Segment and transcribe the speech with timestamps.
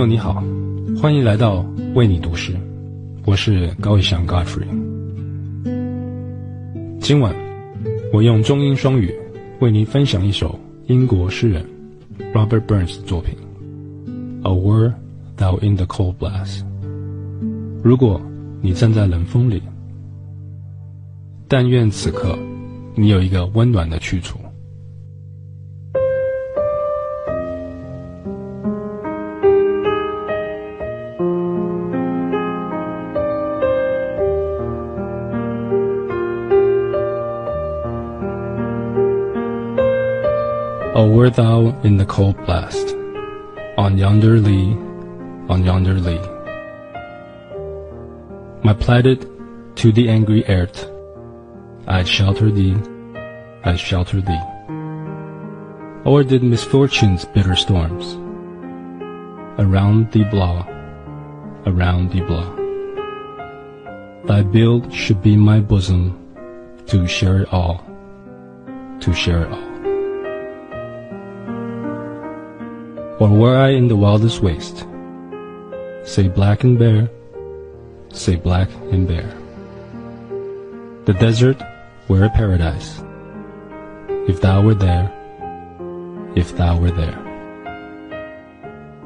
[0.00, 0.42] 朋友你好，
[0.98, 2.56] 欢迎来到为你读诗，
[3.26, 4.64] 我是高以翔 Godfrey。
[7.02, 7.36] 今晚
[8.10, 9.14] 我用中英双语
[9.58, 11.62] 为您分享一首英国诗人
[12.32, 13.36] Robert Burns 的作品
[14.48, 14.94] 《A Were
[15.36, 16.60] Thou in the Cold Blast》。
[17.84, 18.18] 如果
[18.62, 19.62] 你站在冷风里，
[21.46, 22.38] 但愿此刻
[22.94, 24.38] 你有一个温暖的去处。
[40.92, 42.96] Oh, were thou in the cold blast,
[43.78, 44.72] on yonder lea,
[45.48, 46.18] on yonder lea.
[48.64, 49.24] My plighted
[49.76, 50.90] to the angry earth,
[51.86, 52.74] I'd shelter thee,
[53.62, 54.42] I'd shelter thee.
[56.04, 58.14] Or did misfortune's bitter storms
[59.60, 60.66] around thee blow,
[61.66, 62.50] around thee blow.
[64.24, 66.18] Thy build should be my bosom
[66.86, 67.86] to share it all,
[68.98, 69.79] to share it all.
[73.20, 74.86] Or were I in the wildest waste,
[76.04, 77.10] say black and bare,
[78.08, 79.36] say black and bare.
[81.04, 81.60] The desert
[82.08, 83.02] were a paradise,
[84.26, 85.12] if thou were there,
[86.34, 87.18] if thou were there.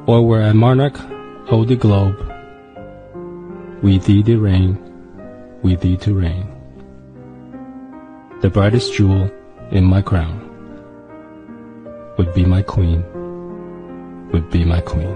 [0.07, 0.97] Or were I monarch
[1.51, 2.15] of the globe,
[3.83, 4.79] with thee to reign,
[5.61, 6.47] with thee to reign.
[8.39, 9.29] The brightest jewel
[9.71, 10.39] in my crown
[12.17, 13.03] would be my queen
[14.31, 15.07] would be my queen.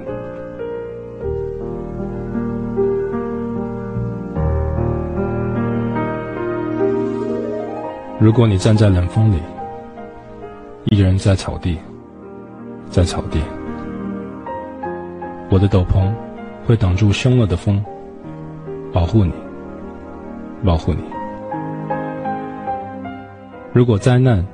[8.19, 9.38] 如果你站在冷风里，
[10.85, 11.79] 一人在草地，
[12.89, 13.39] 在草地，
[15.49, 16.13] 我的斗篷
[16.66, 17.81] 会挡住凶恶的风，
[18.91, 19.31] 保护你，
[20.66, 21.01] 保护你。
[23.72, 24.45] 如果灾难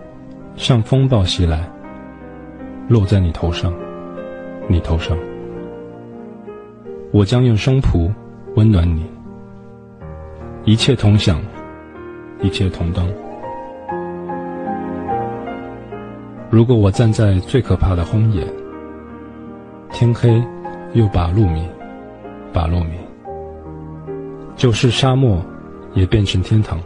[0.56, 1.68] 像风暴袭来，
[2.88, 3.74] 落在你头上。
[4.68, 5.16] 你头上，
[7.12, 8.12] 我将用胸脯
[8.56, 9.06] 温暖你，
[10.64, 11.40] 一切同享，
[12.42, 13.08] 一切同当。
[16.50, 18.44] 如果我站在最可怕的荒野，
[19.92, 20.44] 天黑
[20.94, 21.70] 又把路迷，
[22.52, 22.98] 把路迷，
[24.56, 25.40] 就是沙漠
[25.94, 26.80] 也变成天堂。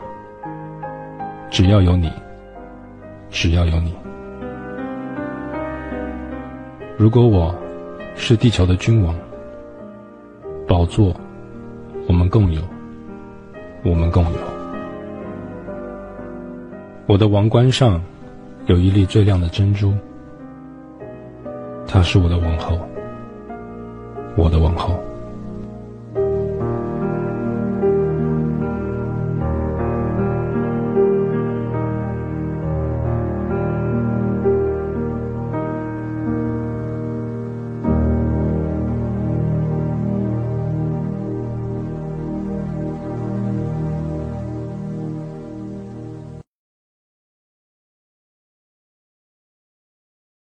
[1.50, 2.12] 只要有你，
[3.30, 3.96] 只要有你。
[6.98, 7.56] 如果我。
[8.22, 9.16] 是地球的君王，
[10.68, 11.16] 宝座
[12.06, 12.62] 我们共有，
[13.84, 14.40] 我们共有。
[17.08, 18.00] 我的王冠上
[18.68, 19.94] 有一粒最亮的珍珠，
[21.88, 22.78] 她是我的王后，
[24.36, 24.94] 我的王后。